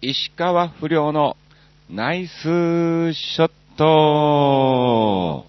[0.00, 1.36] 石川不良の
[1.90, 2.32] ナイス
[3.14, 5.44] ショット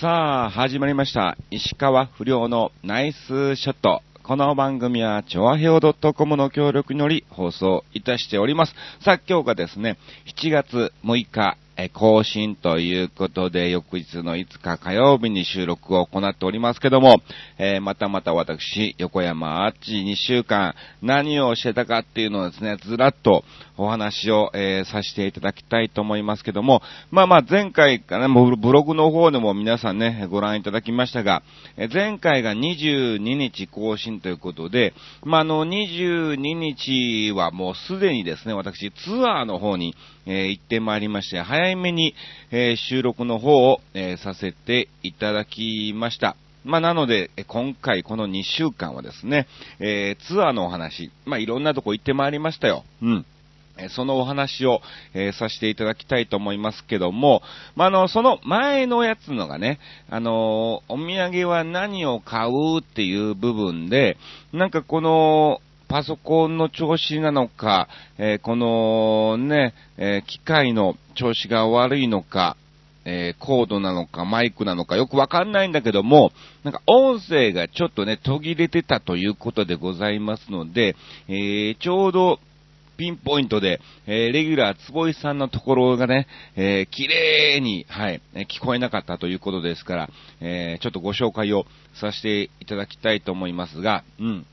[0.00, 1.36] さあ、始まりました。
[1.52, 4.02] 石川不良のナイスショット。
[4.24, 8.74] この番組は、ちょわへお .com の協力により放送いたしております。
[9.04, 9.98] さあ、今日がですね、
[10.36, 17.20] 7月6日、え更新ということで、翌日の5日火曜日に収録を行っておりますけども、
[17.58, 23.44] えーまたまた私、横山あっち2週間、何をしてたかっていうのをですね、ずらっと
[23.76, 31.42] お話を、えーさせていただきたいと思いますけども、まあまあ前回から、もブログの方でも皆さんね、ご覧いただきましたが、
[31.76, 39.94] え前回が22日更新ということで、まああの、22日はもうすでにですね、私ツアーの方に、
[40.26, 42.14] えー行ってまいりまして、早めに、
[42.50, 46.36] えー収録の方を、えーさせていただきました。
[46.64, 49.46] まあ、なので、今回この2週間はですね、
[49.78, 52.84] えツアーのお話、まあ、いろんなとこ行ってまいりましたよ。
[53.02, 53.26] うん。
[53.78, 54.82] えそのお話を、
[55.14, 57.42] えーさせていただきたいと思いますけども、
[57.76, 59.78] まあ、あの、その前のやつのがね、
[60.10, 64.18] あのーお土産は何を買うっていう部分で、
[64.52, 72.56] なんかこの、パソコンの調子なのか、えーこのね、えー機械の調子が悪いのか、
[73.04, 76.30] えーコードなのかマイクなのかよくわかんないんだけども、
[76.62, 80.94] なんか音声がちょっとね、途切れてたということでございますので、
[81.26, 82.38] えーちょうど
[82.96, 90.08] ピンポイントで、えーレギュラー坪井さんのところがね、えー綺麗に、はい、聞こえなかったということですから、
[90.40, 94.46] えーちょっとご紹介をさせていただきたいと思いますが、うん。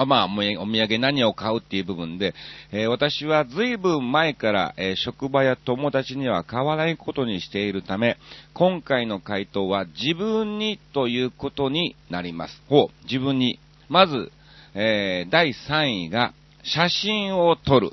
[0.00, 2.32] あまあ、お土産何を買うっていう部分で、
[2.70, 8.16] えー私は随分前から、えー職場や友達には買わないことにしているため、
[8.54, 12.62] 今回の回答は自分にということになります。
[12.68, 13.58] ほう、自分に。
[13.88, 14.30] まず、
[14.74, 16.32] えー第3位が、
[16.62, 17.92] 写真を撮る。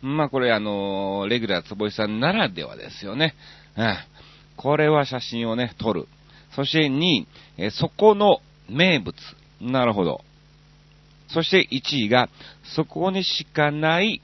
[0.00, 3.34] まあこれあのレギュラー坪井さんならではですよね。
[3.76, 3.96] うん
[4.56, 6.08] これは写真をね、撮る。
[6.54, 7.26] そして2位、
[7.58, 8.40] えそこの
[8.70, 9.14] 名物。
[9.60, 10.22] なるほど。
[11.32, 12.28] そして1位が、
[12.74, 14.22] そこにしかない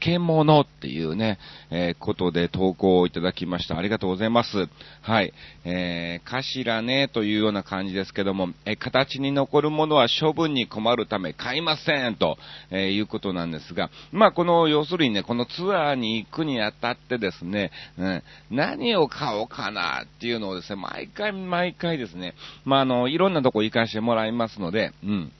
[0.00, 1.38] 漬物っていうね、
[1.70, 3.78] えーことで投稿をいただきました。
[3.78, 4.68] ありがとうございます。
[5.02, 5.32] はい。
[5.64, 12.38] えー、かしらね、というような感じですけども、えー形に残るものは処分に困るため買いません、と、
[12.70, 22.34] えーいうことなんですが、まあ、この、要するにね、このツアーに行くにあたってですね、うん、何を買おうかなっていうのをですね、毎回毎回ですね、
[22.64, 25.32] まあ、あの、いろんなとこ行かしてもらいますので、うん。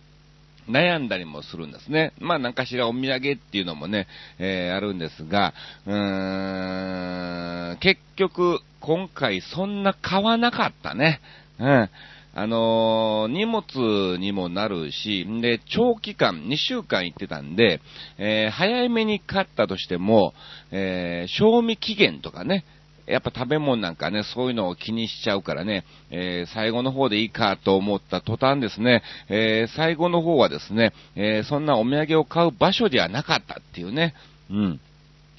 [0.69, 2.13] 悩んだりもするんですね。
[2.19, 4.07] まあ、何かしらお土産っていうのもね、
[4.39, 5.55] えーあるんですが、
[5.87, 11.21] うーん、結局、今回そんな買わなかったね。
[11.59, 11.91] うん。
[12.33, 17.81] あのー荷物にもなるし、で、長期間、2週間行ってたんで、
[18.19, 20.33] えー早めに買ったとしても、
[20.71, 22.65] えー賞味期限とかね、
[23.11, 34.15] やっぱ食べ物なんかね、そういうのを気にしちゃうからね、えー最後の方でいいかと思った途端ですね、えー最後の方はですね、えーそんなお土産を買う場所ではなかったっていうね、
[34.51, 34.81] うん。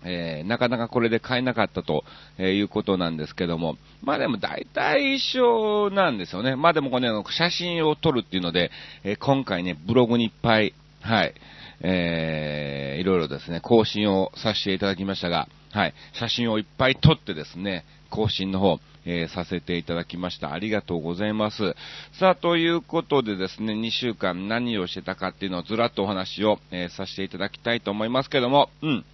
[0.03, 2.03] えーなかなかこれで買えなかったと、
[2.37, 3.77] えーいうことなんですけども。
[4.03, 6.55] まあでも大体一緒なんですよね。
[6.55, 8.71] まあでもこ、の写真を撮るっていうので、
[9.03, 11.33] えー今回ね、ブログにいっぱい、はい、
[11.81, 20.51] えーいろいろですね、更新をさせていただきましたが、はい、写真をいっぱい撮ってですね、更新の方、えーさせていただきました。
[20.51, 21.75] ありがとうございます。
[22.19, 29.05] さあ、ということでですね、2週間何をしてたかっていうのをずらっとお話を、えーさせていただきたいと思いますけども、うん。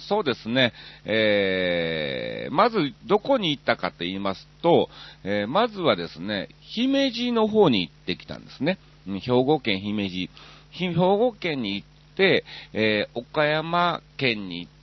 [0.00, 0.72] そうですね。
[1.04, 4.88] えー、まず、どこに行ったかと言いますと、
[5.24, 8.78] えまずはですね、姫路の方に行ってきたんですね。
[9.06, 10.30] 兵庫県姫路。
[10.70, 14.79] 兵庫県に行って、え岡山県に行って、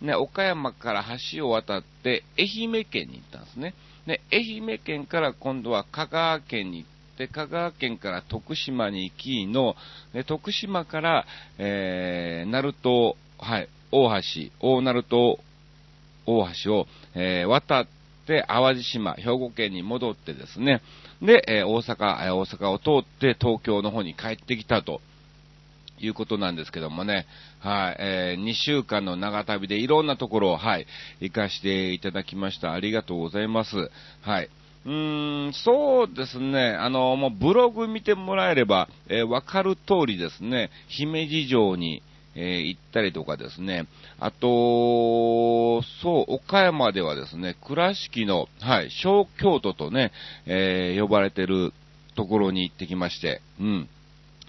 [0.00, 3.74] ね、岡山から橋を渡って、愛媛県に行ったんですね。
[4.06, 9.76] で、愛媛県から今度は香川県に行って、香川県から徳島に行きの、
[10.12, 11.26] で徳島から、
[11.58, 15.38] えー、鳴門、はい、大橋、大鳴門
[16.26, 17.86] 大橋を、えー渡っ
[18.26, 20.80] て淡路島、兵庫県に戻ってですね、
[21.20, 25.00] で、えー大阪、え大阪を通って東京の方に帰ってきたと。
[26.06, 27.26] いうことなんですけどもね。
[27.60, 27.96] はい。
[28.00, 30.86] え2週間の長旅でいろんなところを、はい、
[31.20, 32.72] 行かしていただきました。
[32.72, 33.90] ありがとうございます。
[34.22, 34.48] はい。
[34.84, 36.70] うーん、そうですね。
[36.70, 42.02] あの、もうブログ見てもらえれば、えーわかる通りですね、姫路城に、
[42.34, 43.86] えー行ったりとかですね、
[44.18, 50.10] あと、そう、岡山ではですね、倉敷の、はい、小京都とね、
[50.46, 51.72] えー呼ばれてる
[52.16, 53.88] ところに行ってきまして、うん。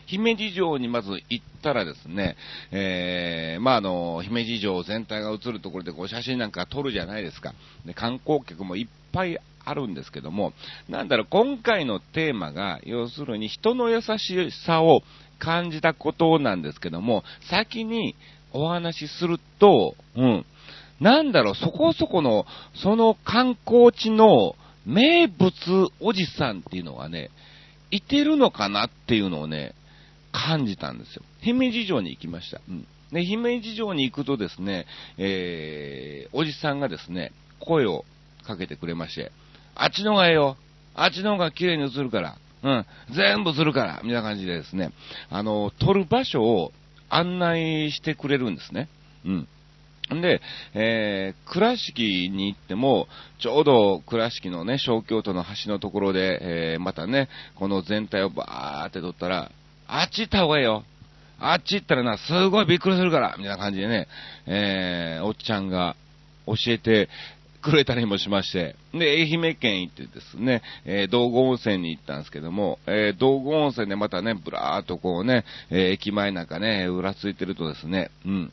[0.05, 2.35] 姫路城にまず行ったらですね、
[2.71, 7.53] えー、まあ、あの、姫路城全体が映るところでこう写真なんか撮るじゃないですか。
[7.85, 10.53] で、観光客もいっぱいあるんですけども、
[10.89, 15.01] なんだろう、今回のテーマが、要するに人の優しさを
[15.39, 18.15] 感じたことなんですけども、先に
[18.51, 20.45] お話しすると、うん、
[20.99, 22.45] なんだろう、そこそこの、
[22.75, 24.55] その観光地の
[24.85, 25.51] 名物
[25.99, 27.29] おじさんっていうのがね、
[27.91, 29.73] いてるのかなっていうのをね、
[30.33, 31.23] 感じたんですよ。
[31.41, 32.59] 姫路城に行きました。
[32.67, 32.85] うん。
[33.13, 34.85] で、姫路城に行くとですね、
[35.17, 38.03] えー、おじさんがですね、声を
[38.45, 39.31] かけてくれまして、
[39.75, 40.57] あっちのがええよ。
[40.95, 42.37] あっちの方が綺麗に映るから。
[42.63, 42.85] うん。
[43.15, 44.01] 全部するから。
[44.03, 44.91] みたいな感じでですね、
[45.29, 46.71] あの、撮る場所を
[47.09, 48.89] 案内してくれるんですね。
[49.25, 49.47] うん。
[50.21, 50.41] で、
[50.73, 53.07] えー、倉敷に行っても、
[53.39, 59.51] ちょうど倉敷のね、小京都の橋のところで、えー、またね、この全体をバーって撮ったら、
[59.87, 60.83] あっち行った方がいいよ。
[61.39, 64.07] あっち行ったらな、すごいびっくりするから、みたいな感じでね、
[64.45, 65.95] えー、おっちゃんが
[66.45, 67.09] 教えて
[67.61, 78.51] くれたりもしまして、で、愛媛県行ってですね、えー、道後温泉に行ったんですけども、えー、道後温泉でまたね、ぶらーっとこうね、えー、駅前なんかね、うらついてるとですね、うん。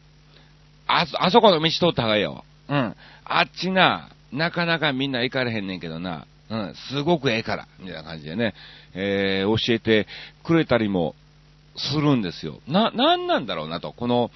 [0.87, 2.45] あ、あそこの道通った方がいいよ。
[2.69, 2.97] うん。
[3.25, 8.55] あっちな、なかなかみんな行かれへんねんけどな、うん、すごくええから、みたいな感じでね、
[8.95, 10.07] えー、教えて
[10.43, 11.15] くれたりも
[11.77, 12.61] するんですよ。
[12.67, 14.31] な、なんなんだろうなと、この、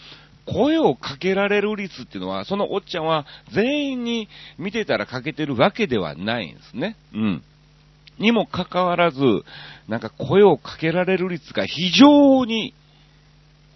[0.47, 4.29] 声をかけられる率っていうのは、そのおっちゃんは全員に
[4.59, 6.97] 見てたらかけてるわけではないんですね。
[7.15, 7.43] うん。
[8.19, 9.19] にもかかわらず、
[9.89, 12.75] なんか声をかけられる率が非常に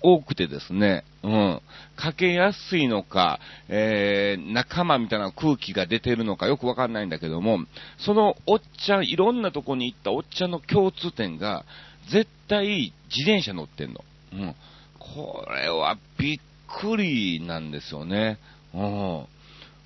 [0.02, 1.60] 多くてですね、うん。
[1.96, 7.60] かけやすいのか、えー、仲間みたいな空気が出てるのかよくわかんないんだけども、
[7.98, 11.64] そのおっちゃん、いろんなとこに行ったおっちゃんの共通点が、
[12.10, 14.04] 絶対自転車乗ってんの。
[14.32, 14.54] うん。
[14.98, 16.38] これはびっ
[16.80, 18.38] くりなんですよね。
[18.74, 19.26] うん。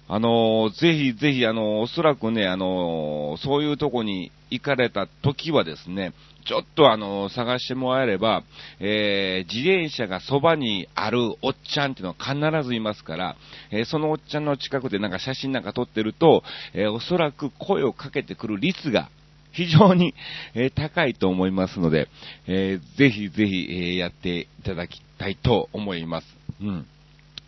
[0.09, 6.13] あのぜひぜひ、あのおそらくね、あのそういうとこに行かれた時はですね、
[6.45, 8.43] ちょっとあの探してもらえれば、
[8.81, 13.37] えー、自転車がそばにあるおっちゃんっていうのは必ずいますから、
[13.71, 16.43] えー、そのおっちゃんの近くでなんか写真なんか撮ってると、
[16.75, 19.09] えー、おそらく声をかけてくる率が
[19.53, 20.15] 非常に、
[20.55, 22.09] え高いと思いますので、
[22.47, 26.27] えぜひぜひ、えやっていただきたいと思います。
[26.63, 26.87] うん。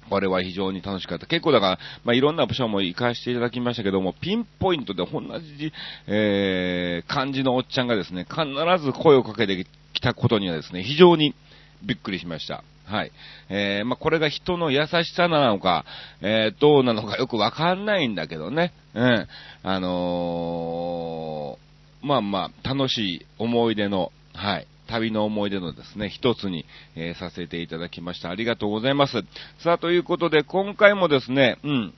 [0.09, 1.27] これは非常に楽しかった。
[1.27, 5.73] 結構だから、まあ、いろんな部署も行かせていただきましたけども、ピンポイントで同じ、
[6.07, 8.45] えー、感じのおっちゃんがですね、必
[8.85, 11.35] ず声をかけてきたことにはですね、非常に
[11.83, 12.63] びっくりしました。
[12.87, 13.13] はい。
[13.49, 15.85] えー、まあ、これが人の優しさなのか、
[16.21, 18.73] えー、どうなのかよくわかんないんだけどね。
[18.95, 19.29] うん。
[19.63, 24.67] あのー、まあまあ、楽しい思い出の、はい。
[24.89, 26.65] 旅の思い出のですね、一つに、
[26.97, 28.31] えー、させていただきました。
[28.31, 29.25] ありがとうございます。
[29.59, 31.95] さあ、ということで、今回もですね、うん、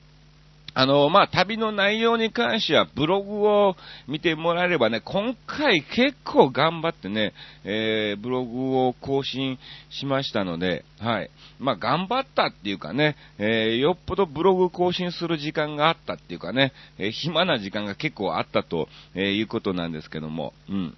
[0.79, 3.75] あの、まあ、旅の内容に関してはブログを
[4.07, 9.57] 見てもらえればね、今回結構頑張ってね、えー、ブログを更新
[9.89, 11.31] しましたので、はい。
[11.57, 20.97] まあ、頑張ったっていうかね、えー、よっぽどブログ更新する時間があったっていうかね、えー、暇な時間が結構あったと、えいうことなんですけども、うん。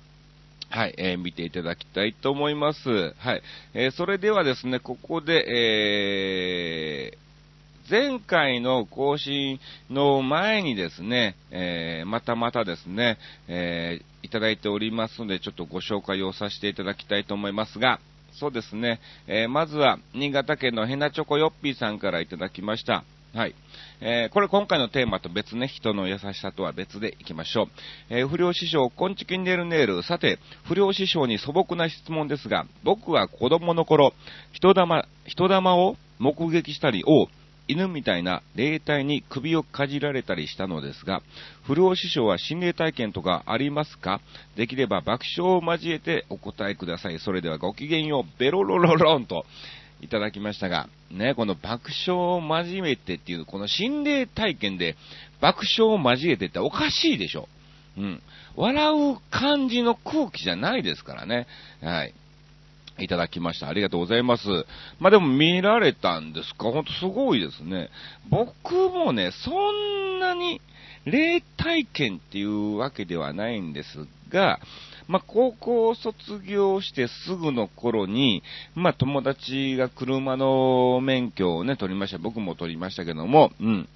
[0.69, 3.13] はい、えー、見ていただきたいと思います。
[3.17, 3.41] はい。
[3.73, 7.29] えー、それではですね、ここで、えー、
[7.89, 13.17] 前回の更新の前にですね、えー、またまたですね、
[13.47, 17.99] えー、いただいておりますので、ちょっとご紹介をさせていただきたいと思いますが、
[18.33, 23.03] そうですね、えー、まずは、新潟県のヘナチョコヨッピーさんからいただきました。
[23.33, 23.53] はい。
[24.01, 27.67] えー、これ今回のテーマと別ね、人の優しさとは別でいきましょう。
[28.09, 30.03] えー、不良師匠、コンチキンデルネール。
[30.03, 34.13] さて、不良師匠に素朴な質問ですが、僕は子供の頃、
[34.51, 37.27] 人玉、人玉を目撃したりを、
[37.67, 41.21] 犬みたいな霊体に首をかじられたりしたのですが、
[41.61, 44.21] 不良師匠は心霊体験とかありますか？
[44.55, 47.19] できれば爆笑を交えてお答えください。
[47.19, 49.45] それではごきげんよう、ベロロロロンと。
[50.01, 54.95] いただきましたが、ね、この爆笑を交えてっていう、この心霊体験で
[55.41, 57.47] 爆笑を交えてっておかしいでしょ。
[57.97, 58.21] うん。
[58.55, 61.47] 笑う感じの空気じゃないですからね。
[61.81, 62.13] はい。
[62.99, 63.69] いただきました。
[63.69, 64.47] ありがとうございます。
[64.99, 66.65] まあ、でも見られたんですか？
[66.65, 67.89] ほんとすごいですね。
[68.29, 70.59] 僕もね、そんなに
[71.05, 74.59] 霊体験っていうわけではないんですが、
[75.09, 78.43] まあ、高校を卒業してすぐの頃に、
[78.75, 82.19] まあ、友達が車の免許をね、取りました。
[82.19, 83.89] 僕も取りましたけども、うん。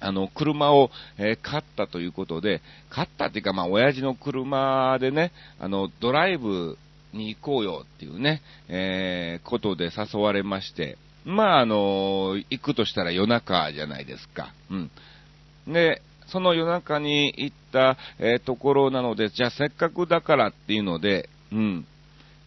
[0.00, 6.78] あの、車を、えー、買ったということで、買ったっていうか、まあ、親父の車でね、あの、ドライブ
[7.12, 10.96] に行こうよっていうね、えー、ことで誘われまして、
[11.26, 14.54] まあ、あの行くとしたら夜中じゃないですか。
[14.70, 14.90] うん。
[15.66, 21.86] で、その夜中に行った、えー、ところなので、じゃあせっかくだからっていうので、うん。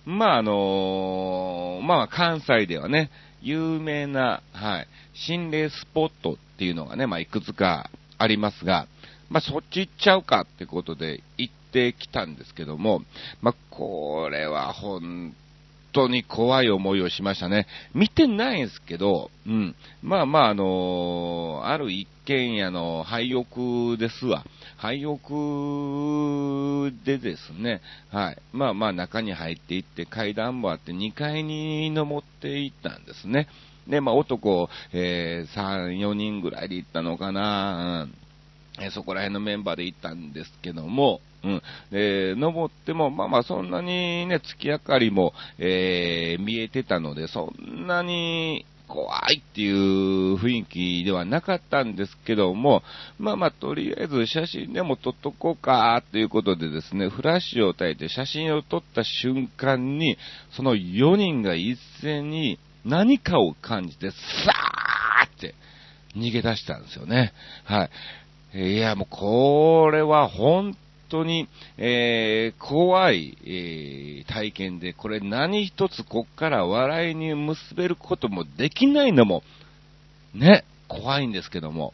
[0.05, 3.09] まあ、あのー、まあ、関西ではね、
[3.41, 8.87] 有名な、はい、心霊スポットっていうのがね、まあ、いくつかありますが、
[9.29, 13.01] まあ、そっち行っちゃうかってことで行ってきたんですけども、
[13.41, 15.35] まあ、これは本
[15.93, 17.67] 当に怖い思いをしましたね。
[17.93, 19.75] 見てないんですけど、うん。
[20.01, 20.65] まあまあ、あのー、
[21.67, 24.45] ある一軒家の廃屋ですわ。
[24.77, 28.37] 廃屋でですね、はい。
[28.53, 33.47] まあまあ中に入っていって階段もあって2階に登っていったんですね。
[33.87, 38.29] で、まあ男、えー、3、4人ぐらいで行ったのかな、うん
[38.81, 41.61] えそこら辺のメンバーで行ったんですけども、うん。
[41.91, 52.81] で、登っても、まあまあそんなにね、月明かりも、えー、見えてたので、そんなに怖いっていう雰囲気ではなかったんですけども、
[53.19, 60.17] まあまあとりあえず写真でも撮っとこうかということでですね、フラッシュを焚いて写真を撮った瞬間に、
[60.51, 65.53] その4人が一斉に何かを感じて、さーって
[66.15, 67.31] 逃げ出したんですよね。
[67.63, 67.89] は
[68.53, 68.73] い。
[68.73, 70.75] いや、もうこれは本
[71.09, 71.47] 当に、
[71.77, 79.43] えー、怖い、えー、体験で、これ何一つこっから笑いに結べることもできないのも、
[80.33, 81.93] ね、怖いんですけども。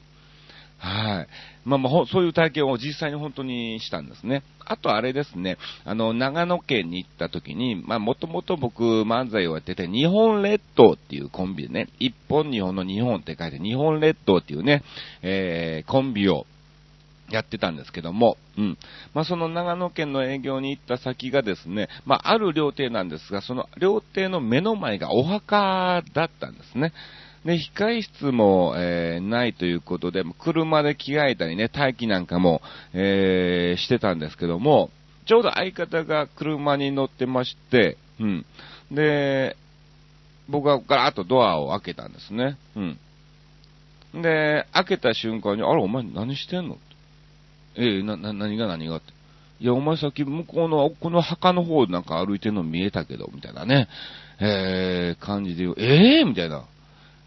[0.77, 1.27] はい。
[1.67, 4.43] まあまあ、そういう体験を実際に本当にしたんですね。
[4.65, 14.83] あとあれですね、あの、長野県に行った時に、まあ、もともと僕漫才をやってて、日本列島っていうコンビでね、一本日本の日本って書いて、日本列島っていうね、
[15.23, 16.45] えー、コンビを
[17.29, 18.77] やってたんですけども、うん。
[19.13, 26.93] まあ、その長野県の営業に行った先がですね、まあ、ある料亭なんですが、その料亭の目の前がお墓だったんですね。
[27.45, 32.61] で、控室も、えー、ないということで、車で着替えたりね、待機なんかも、
[32.93, 34.89] えー、してたんですけども、
[35.27, 38.45] ちょうど相方が車に乗ってまして、うん。
[38.91, 39.57] で、
[40.47, 42.57] 僕がガラッとドアを開けたんですね。
[42.75, 44.21] うん。
[44.21, 46.77] で、開けた瞬間に、あれ、お前何してんの？
[47.77, 49.13] ええな、な、何が何がって。
[49.59, 53.87] いや、お前さっき向こうの、この墓の方なんか歩いてるの見えたけど、みたいなね、
[54.39, 56.23] えー、感じで言う、ええ？
[56.23, 56.65] ー、みたいな。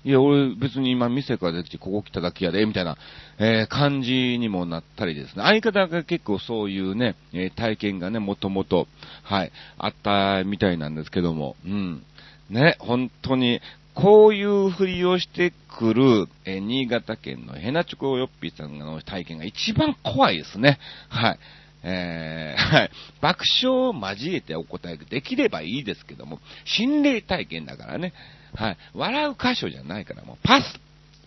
[0.04, 2.96] いや、俺別に今店から出てきてここ来ただけやで、みたいな、
[3.38, 5.42] えー、感じにもなったりですね。
[5.42, 8.88] 相方が結構そういうね、えー、体験がね、もともと、
[9.22, 12.02] はい、あったみたいなんですけども、うん。
[12.50, 13.60] ね、本当に、
[14.00, 20.78] こういうふりをしてくる、え、新潟県のヘナチョコヨッピーさんの体験が一番怖いですね。
[21.08, 21.38] はい。
[21.82, 22.90] えー、 はい。
[23.20, 28.12] 爆笑を交えてお答えできればいいですけども、心霊体験だからね。
[28.54, 28.76] はい。
[28.94, 30.80] 笑う箇所じゃないから、もうパス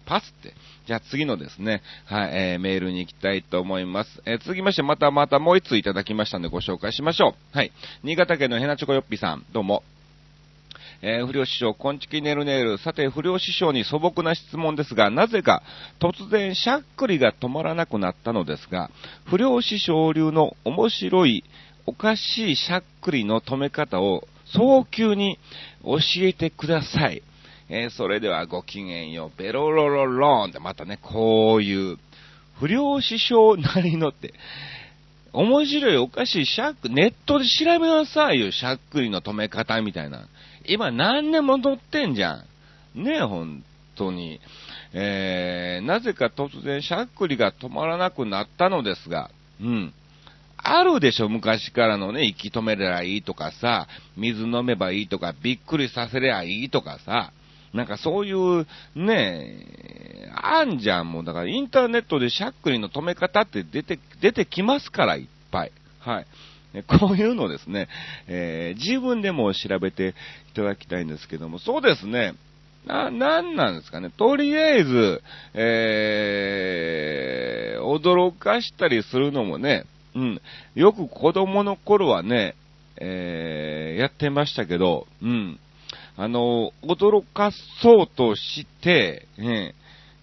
[0.05, 0.53] パスって。
[0.87, 4.21] じゃあ次のですね、はい、えー、メールに行きたいと思います。
[4.25, 7.57] えー、続きまして、またまたもう一ついただきましたのでご紹介しましょう。
[7.57, 7.71] はい。
[8.03, 9.83] 新潟県のヘナチョコヨッピーさん、どうも。
[11.03, 12.77] えー、不良師匠、こんちきねるねる。
[12.77, 15.63] さて、不良師匠に素朴な質問ですが、なぜか
[15.99, 18.91] 突然しゃっくりが止まらなくなったのですが、
[19.25, 21.43] 不良師匠流の面白い、
[21.87, 25.39] おかしいしゃっくりの止め方を早急に
[25.83, 27.23] 教えてください。
[27.69, 29.39] えー、それではごきげんよう。
[29.39, 31.97] ベロロロローンってまたね、こういう、
[32.59, 34.35] 不良師匠なりのって、
[35.33, 40.27] 面白いおかしいシャック、ネットで調べなさいよ、しゃっくりの止め方みたいな。
[40.65, 42.43] 今何年も乗ってんじゃ
[42.95, 43.03] ん。
[43.03, 43.63] ねえ、本
[43.95, 44.39] 当に。
[44.93, 49.29] えー、なぜか突然しゃっくりが止まらなくなったのですが、
[49.61, 49.93] うん。
[50.57, 57.31] あるでしょ、昔からのね、息止めればいいとかさ、水飲めばいいとか、びっくりさせりゃいいとかさ、
[57.73, 59.65] なんかそういう、ね
[60.35, 61.23] あんじゃん、もう。
[61.23, 65.71] だからインターネットでしゃっくりの止め方って出て、出てきますから、いっぱい。
[65.99, 66.25] はい。
[66.87, 67.89] こういうのですね、
[68.27, 70.15] えー、自分でも調べて
[70.51, 72.33] いただきたいんですけども、そうですね、
[72.85, 74.09] な、なんなんですかね。
[74.09, 75.21] とりあえず、
[75.53, 79.85] えー、驚かしたりするのもね、
[80.15, 80.41] うん、
[80.75, 82.55] よく子供の頃はね、
[82.97, 85.59] えー、やってましたけど、うん、
[86.17, 87.51] あの、驚か
[87.81, 89.75] そうとして、ね、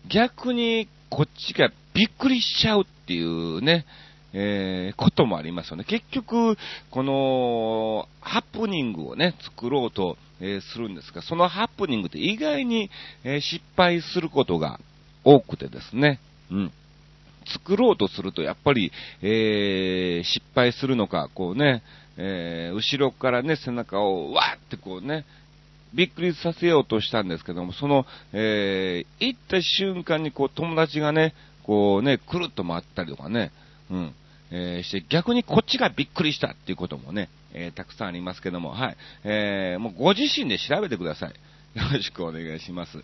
[0.09, 3.85] 逆にこっちがびっくりしちゃうっていうね、
[4.33, 5.85] えー、こともありますよね。
[5.85, 6.57] 結局、
[6.91, 12.91] この、ハプニングをね、作ろうと、えー、するんですが、そのハプニングって意外に、
[13.25, 14.79] えー、失敗することが
[15.25, 16.21] 多くてですね。
[16.51, 16.73] うん。
[17.47, 18.93] 作ろうとすると、やっぱり、
[19.23, 21.83] えー、失敗するのか、こうね、
[22.19, 25.25] えー、後ろからね、背中をわーってこうね、
[25.95, 33.53] びっくりさせようとしたんですけども、その、えー、行った瞬間にこう友達がね、こうね、くるっと回ったりとかね、
[33.91, 34.15] うん、
[34.51, 41.35] えー、して逆にこっちがびっくりしたっていうこともね、えー、たくさんありますけども、はい、えー、もうご自身で調べてください。
[41.75, 42.99] よろしくお願いします。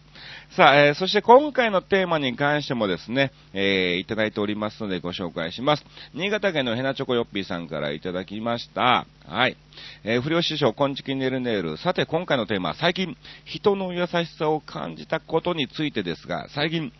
[0.57, 5.85] さあ、えー、そして今回のテーマに関してもですね、えー、いただいておりますのでご紹介します。
[6.14, 9.07] 新潟県のヘナチョコヨッピーさんからいただきました。
[9.26, 9.57] はい。
[10.03, 11.76] えー、不良師匠、こんちきねるねる。
[11.76, 16.93] さて、今回のテーマ、最近、人の優しさを感じたことについてですが、最近、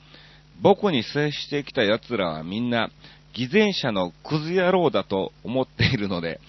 [0.61, 2.91] 僕に接してきた奴らはみんな、
[3.35, 6.41] 偽善者のクズ野郎だと思っているので、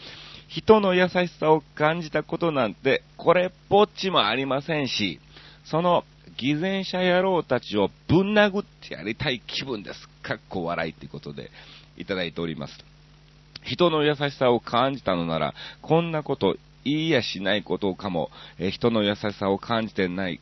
[0.48, 5.20] 人の優しさを感じたことなんて、これっぽっちもありませんし、
[5.66, 6.04] その
[6.38, 10.08] 偽善者野郎たちをぶん殴ってやりたい気分です。
[10.22, 11.50] かっこ笑いってことで
[11.98, 12.74] いただいております。
[13.64, 20.40] 人の優しさを感じたのなら、こんなこと言いやしないことかも、え人の優しさを感じてない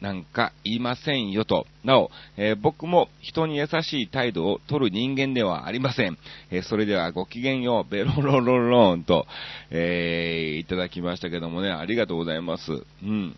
[0.00, 1.66] なんか言いませんよと。
[1.84, 6.18] なお、えー、僕も人に優しい態度を取る人間ではありません。
[6.50, 9.26] えー、それではごきげんよう、ベロロロローンと、
[9.70, 12.84] えー、いただきましたけどもね、ありがとうございます。
[13.02, 13.36] うん。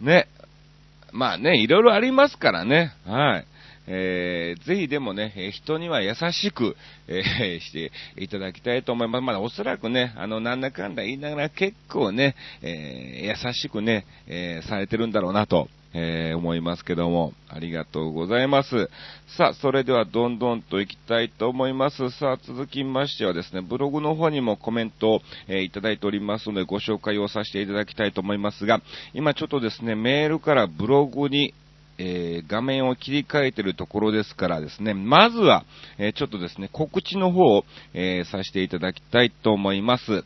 [0.00, 0.28] ね。
[1.12, 2.92] まあね、いろいろありますからね。
[3.04, 3.46] はい。
[3.86, 6.76] えー、ぜひでもね、人には優しく、
[7.08, 9.22] えー、 していただきたいと思います。
[9.22, 18.88] まあ、おそらくね、あの、なんだかんだ言いながら結構ね、えー、優しくね、えされてるんだろうなと、えー、思いますけども、ありがとうございます。
[19.36, 22.10] さあ、それではどんどんと行きたいと思います。
[22.10, 28.80] さあ、続きましてはですね、ブログの方にもコメントを、えー、いただいておりますので、ご紹介をさせていただきたいと思いますが、
[29.12, 31.54] 今ちょっとですね、メールからブログに
[32.04, 35.64] えー、画面を切り替えているところですからですね、まずは、
[35.98, 40.24] えー、ちょっとですね、告知の方を、えー、させていただきたいと思います。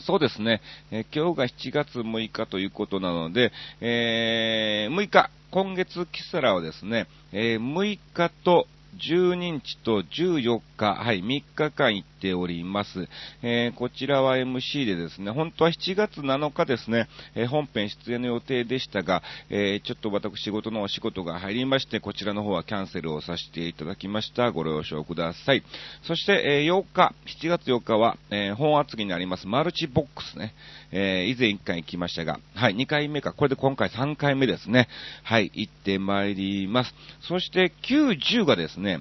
[0.00, 3.52] そうですね、え今日が7月6日ということなので、
[3.82, 8.66] え6日、今月キサラはですね、え6日と
[8.98, 13.08] 12日と14日、はい、3日間行っております。
[13.42, 24.50] えー、こちらは MC でですね、本当は7月7日ですね、えー、本編出演の予定でしたが、えー、ちょっと私仕事のお仕事が入りまして、こちらの方はキャンセルをさせていただきました。
[24.50, 25.62] ご了承ください。
[26.02, 30.54] そして、え8日、7月8日は、え本厚木にありますマルチボックスね、
[30.92, 34.88] え以前1回行きましたが、はい、2回目か、これで今回3回目ですね。
[35.22, 36.94] はい、行ってまいります。
[37.22, 39.00] そして、9、10がですね、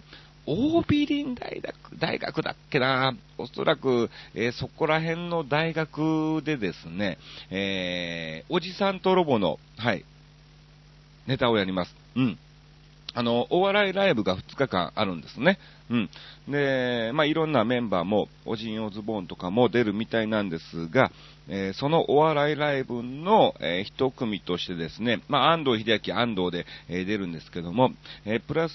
[0.51, 7.19] オービリン大学、大学だっけなおそらく、えー、そこら辺の大学でですね、
[7.51, 10.03] えー、おじさんとロボの、はい、
[11.27, 11.95] ネタをやります。
[12.15, 12.39] うん。
[13.13, 15.57] あの、お笑いライブが2日間あるんですね。
[15.89, 16.09] うん。
[16.47, 21.11] で、まあ、いろんなメンバーも、おじんおズボンとかも出るみたいなんですが、
[21.47, 27.91] えー、そのお笑いライブの、えー、一組としてですね、まあ、安藤秀明安藤で、えー、出るんですけども、
[28.25, 28.73] えプラス、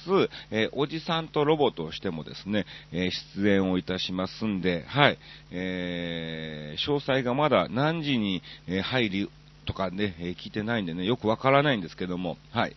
[0.50, 5.18] えおじさんとロボとしてもですね、え出演をいたしますんで、はい、
[5.52, 9.30] え詳細がまだ何時に、え入り
[9.66, 12.74] とかね、え聞いてないんでね、よくわからないんですけども、はい。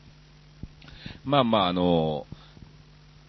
[1.26, 2.26] まあまあ、あの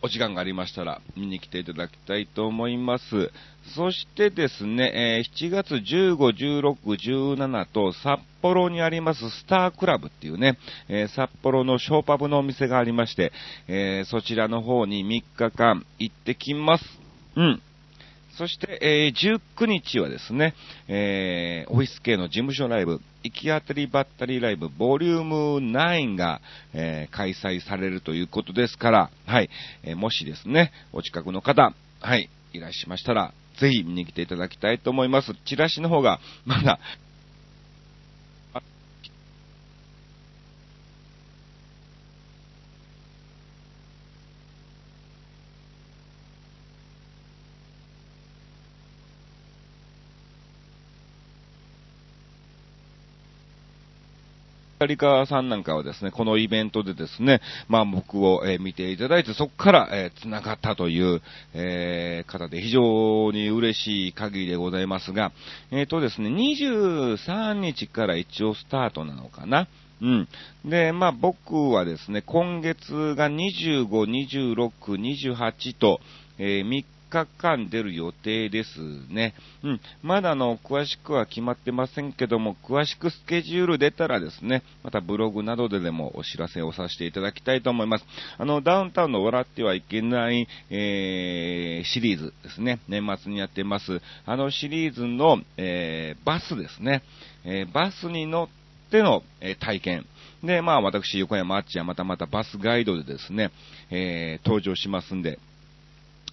[0.00, 3.33] お時間がありましたら見に来ていただきたいと思います。
[3.74, 10.57] そしてですね、えー、7月15、16、17と札幌にありますスタークラブっていうね、
[10.88, 13.33] えー、札幌のショーパブのお店がありまして、
[13.66, 16.85] えー、そちらの方に3日間行ってきます。
[17.37, 17.62] うん。
[18.38, 20.55] そして、えー、19日はですね、
[20.87, 26.40] えー、オフィス系の事務所ライブ、行き当たりばったりライブ、ボリューム9が、
[26.72, 29.51] えー、開催されるということですから、はい、
[29.83, 35.35] えー、もしですね、お近くの方、はい、いらっしゃいましたら、ぜひ見に来ていただきたいと思います。
[35.44, 36.79] チラシの方が、まだ、
[54.86, 61.20] リカさんなんかはですね、このイベントでですね、まあ僕を、え、見ていただいて、そこから、えー、繋がったという、
[61.54, 65.32] えー、方で非常に嬉しい限りでございますが、
[65.70, 69.68] えっ、とですね、23日から一応スタートなのかな。
[70.00, 70.28] うん。
[70.64, 74.72] で、まあ僕はですね、今月が25、26、
[75.34, 76.00] 28と、
[76.38, 78.68] えー、3日間出る予定です
[79.11, 79.35] ね。
[79.62, 79.81] うん。
[80.03, 88.05] まだあの、詳しくは決まってませんけども、詳しくスケジュール出たらですね、またブログなどででもお知らせをさせていただきたいと思います。
[88.38, 92.81] あの、ダウンタウンの笑ってはいけない、えー、シリーズですね。
[92.88, 94.01] 年末にやってます。
[94.27, 97.03] あのシリーズの、えー、バスですね。
[97.44, 100.07] えー、バスに乗っての、え、体験。
[100.42, 103.51] で、まあ私、横山あっちはまたまたバスガイドでですね、
[103.90, 105.38] え、登場しますんで、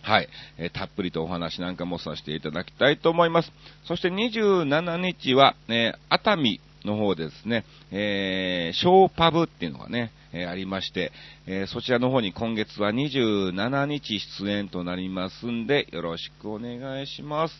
[0.05, 3.51] はい、えー、たっぷりとお話なんかもさせていただきたいと思います。
[3.85, 11.11] そして27日は、えー、熱海の方ですね、えー、ショーパブっていうのがね、えー、ありまして、
[11.47, 17.55] えー、そちらの方に今月は27日出演となりますんで、よろしくお願いします。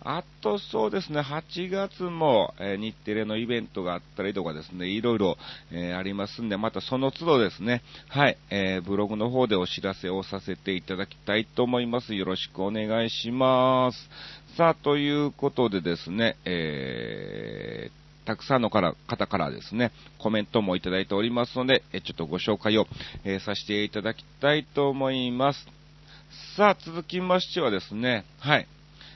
[0.00, 5.36] あとそうですね、8月も、えー、日テレのイベントがあったりとかですね、いろいろ、
[5.72, 12.14] えー、ありますんで、またその都度ですね、はい、えー、ブログの方でお知らせをさせていただきたいと思います。
[12.14, 14.08] よろしくお願いします。
[14.56, 18.92] さあ、ということでですね、えー、たくさんの方
[19.26, 22.86] からですね、コメントもいただいておりますので、えちょっとご紹介を、
[23.24, 25.66] えさせていただきたいと思います。
[26.54, 28.68] さあ、続きましてはですね、はい。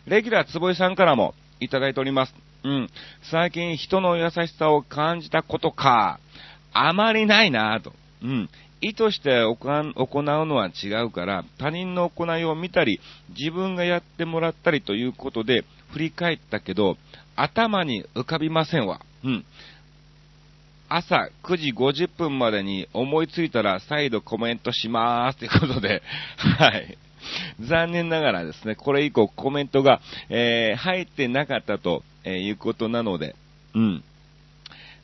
[0.07, 2.35] レギュラー坪井さんからもいただいております。
[2.65, 2.91] うん。
[3.31, 6.21] 最近人の優しさを感じたことか、
[6.73, 7.93] あまりないなぁと。
[8.23, 8.51] うん。
[8.81, 13.01] 意図して行うのは違うから、他人の行いを見たり、
[13.39, 16.97] 自分がやってもらったりということで、振り返ったけど、
[17.37, 19.01] 頭に浮かびませんわ。
[19.25, 19.45] うん。
[20.89, 26.03] 朝9時50分までに思いついたら再度コメントしまーすということで、
[26.59, 26.99] はい。
[27.61, 33.35] 残念ながらですね、これ以降コメントが、えー、入ってなかったと、えいうことなので、
[33.75, 34.05] うん。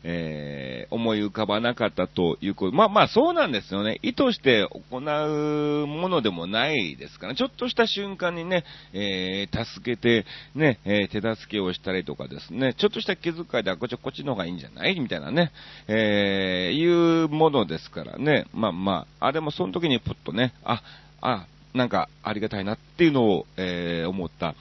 [0.05, 2.77] えー、思い浮かばなかったということ。
[2.77, 3.99] まあまあそうなんですよね。
[4.03, 14.99] 意図して行うものでもないですから、ちょっとした瞬間にね、えー、助けて、ね、えー、手助けをしたりとかですね、ちょっとした気遣いで、こっちこっちの方がいいんじゃない？
[15.01, 15.51] みたいなね、
[15.89, 18.47] えいうものですからね。
[18.55, 20.81] まあまあ、あれもその時にプッとね、あ、
[21.21, 24.55] あ、なんかありがたいなっていうのを、えー、思った、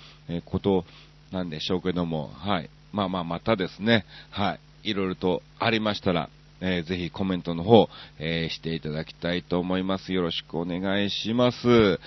[0.46, 0.86] こと
[1.32, 2.70] なんでしょうけども、はい。
[2.91, 4.89] まあまあ、またですね、はい。
[4.89, 6.30] いろいろとありましたら、
[6.62, 7.89] えー、ぜひコメントの方、
[8.20, 10.13] えー、していただきたいと思います。
[10.13, 12.00] よろしくお願いします。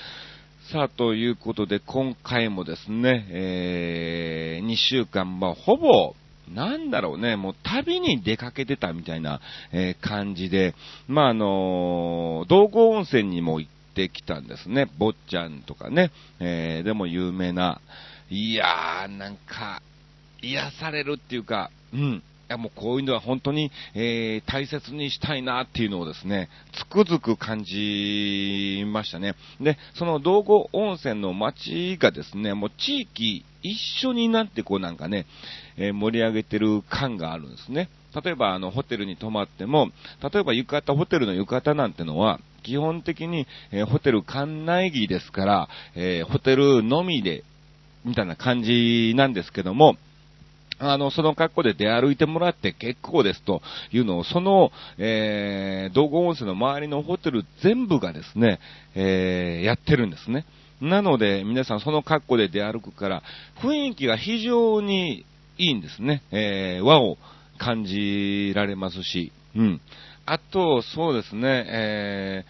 [0.72, 6.14] さあ、ということで、今回もですね、えー、2週間、まあ、ほぼ、
[6.52, 9.40] なんだろうね、もう旅に出かけてたみたいな、
[9.72, 10.74] えー、感じで、
[11.06, 14.88] まあ、あのー、道後温泉にも行ってきたんですね。
[14.98, 17.80] 坊ちゃんとかね、えー、でも有名な。
[18.30, 19.82] いやー、なんか、
[20.40, 22.00] 癒されるっていうか、うん。
[22.00, 29.36] いやもうこういうのは本当に、えー、大切にしたいなっていうのをですね、つくづく感じましたね。
[29.60, 35.26] で、その道後温泉の街がですね、もう地域一緒になってこうなんかね、
[35.76, 37.88] えー、盛り上げてる感があるんですね。
[38.24, 39.90] 例えばあのホテルに泊まっても、
[40.22, 47.44] 例えば浴衣、ホテルの浴衣なんてのは、基本的に、えー、ホテル館内着ですから、えー、ホテルのみで、
[48.04, 49.96] みたいな感じなんですけども、
[50.80, 53.60] あの、その格好で出歩いてもらって結構ですと
[53.92, 58.58] いうのを、その、えー、道後温泉の周りのホテル全部がですね、
[58.94, 60.46] えー、やってるんですね。
[60.80, 63.22] なので、皆さんその格好で出歩くから、
[63.62, 65.24] 雰囲気が非常に
[65.58, 66.22] いいんですね。
[66.30, 67.18] えー、和を
[67.58, 69.80] 感じられますし、うん。
[70.24, 72.44] あと、そうですね、え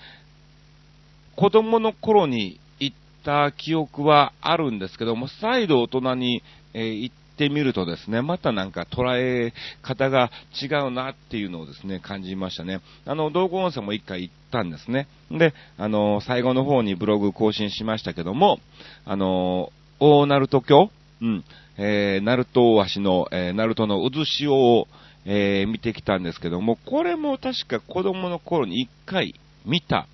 [1.37, 12.81] ー、子供の頃に行った記憶はあるんですけども、再度大人に、えー、行ってみるとですね、またなんか捉え方が違うなっていうのをですね、感じましたね。
[13.07, 15.09] あの、道後温泉も一回行ったんですね。
[15.31, 18.59] で、あの、最後の方にブログ更新しましたけども、
[19.07, 20.91] あの、大鳴門橋
[21.23, 21.45] うん、
[21.79, 24.87] えー、鳴門大橋の、えー、鳴門の渦潮を、
[25.25, 30.07] えー、見てきたんですけども、これも確か子供の頃に一回見た、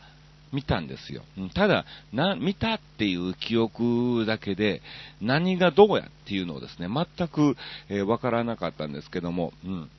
[0.56, 1.22] 見たんですよ。
[1.54, 4.80] ただ、な、見たっていう記憶だけで、
[5.20, 7.56] 何がどうやっていうのをですね、全く、
[7.90, 9.90] えー、わからなかったんですけども、うん。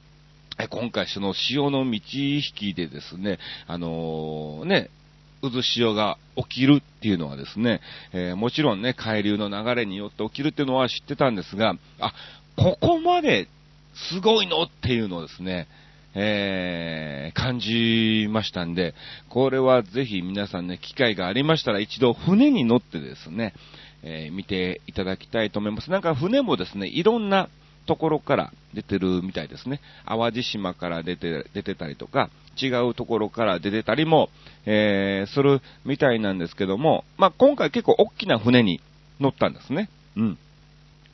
[0.71, 4.89] 今回その潮の満ち引きでですね、あのー、ね、
[5.43, 7.79] 渦潮が起きるっていうのはですね、
[8.11, 12.13] えー、もちろんね、海流の流れによって起きるっていうのは知ってたんですが、あ、
[12.55, 13.47] ここまで
[13.93, 15.67] すごいのっていうのをですね、
[16.19, 18.95] えー、感じましたんで、
[19.29, 23.53] これはぜひ皆さんね、機会がありましたら一度船に乗ってですね、
[24.01, 25.91] えー、見ていただきたいと思います。
[25.91, 27.49] なんか船もですね、いろんな
[27.85, 29.79] ところから出てるみたいですね。
[30.07, 34.29] 淡路島から出て、出てたりとか、違うところから出てたりも、
[34.65, 38.81] えー、するみたいなんですけども、まあ、今回結構大きな船に
[39.19, 39.89] 乗ったんですね。
[40.15, 40.37] うん。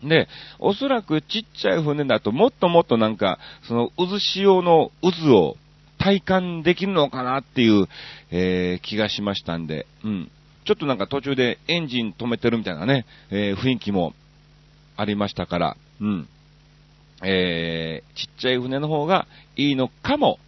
[0.04, 0.28] で、
[0.60, 5.58] おそらくちっちゃい船だともっともっとなんか、その渦潮の渦を
[5.98, 7.88] 体感できるのかなっていう、
[8.32, 10.32] えー、気がしましたんで、うん。
[10.66, 14.13] ちょっとなんか途中でエンジン止めてるみたいなね、えー、雰囲気も
[14.96, 16.28] ありましたから、うん。
[17.24, 20.39] えー、ちっちゃい船の方がいいのかも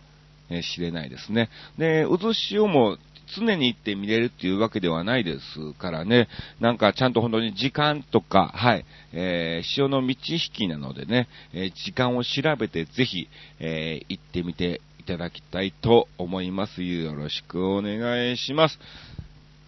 [0.61, 1.49] しれないですね。
[1.77, 2.97] で、渦潮も
[3.35, 6.27] 常に行って見れるっていうわけではないですからね、
[6.59, 13.27] なんかちゃんと本当に時間とか、はい、えー、潮の満ち引きなのでね、えー、時間を調べてぜひ、
[13.59, 16.81] えー、行ってみていただきたいと思います。
[16.81, 18.79] よろしくお願いします。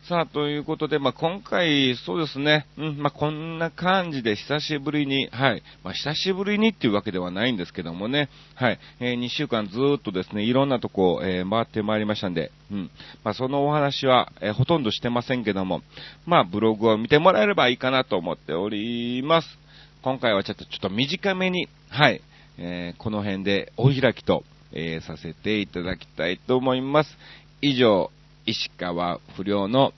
[0.08, 12.90] さあ、ということで、まあ、今回、そうですね、うん、まあ、こんな感じで久しぶりに、はい、まあ、久しぶりにっていうわけではないんですけどもね、はい、えー、2週間ずっとですね、いろんなとこ、えー、回ってまいりましたんで、うん、
[13.26, 15.82] まあ、そのお話は、えー、ほとんどしてませんけども、
[16.26, 19.60] まあ、ブログを見てもらえればいいかなと思っております。
[20.04, 22.22] 今回はちょっと、ちょっと短めに、はい、
[22.58, 27.18] えー、この辺でお開きと、えー、させていただきたいと思います。
[27.62, 28.10] 以上、
[28.48, 29.94] 石川不良の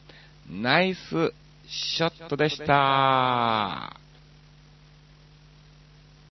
[0.49, 1.33] ナイス
[1.67, 3.95] ショットでした。